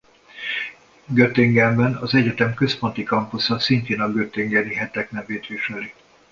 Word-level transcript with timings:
Göttingenben 1.09 1.95
az 1.95 2.13
egyetem 2.15 2.53
központi 2.53 3.03
campusa 3.03 3.59
szintén 3.59 4.01
a 4.01 4.11
göttingeni 4.11 4.73
hetek 4.73 5.11
nevét 5.11 5.47
viseli. 5.47 5.93